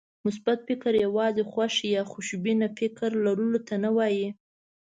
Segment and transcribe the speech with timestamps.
[0.25, 4.27] مثبت فکر يوازې خوښ يا خوشبينه فکر لرلو ته نه وایي.